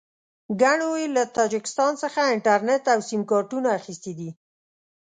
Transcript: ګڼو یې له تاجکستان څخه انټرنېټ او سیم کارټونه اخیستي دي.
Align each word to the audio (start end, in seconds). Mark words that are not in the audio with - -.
ګڼو 0.61 0.91
یې 1.01 1.07
له 1.15 1.23
تاجکستان 1.37 1.91
څخه 2.03 2.21
انټرنېټ 2.33 2.83
او 2.93 2.99
سیم 3.09 3.21
کارټونه 3.31 3.67
اخیستي 3.79 4.13
دي. 4.19 4.29